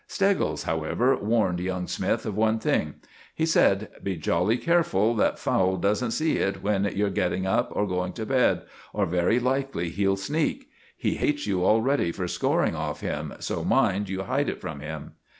[0.07, 2.95] Steggles, however, warned young Smythe of one thing.
[3.35, 7.85] He said, "Be jolly careful that Fowle doesn't see it when you're getting up or
[7.85, 10.71] going to bed, or very likely he'll sneak.
[10.97, 15.11] He hates you already for scoring off him, so mind you hide it from him."